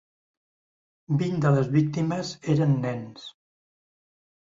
Vint 1.19 1.37
de 1.45 1.53
les 1.57 1.71
víctimes 1.77 2.35
eren 2.57 2.77
nens. 2.89 3.33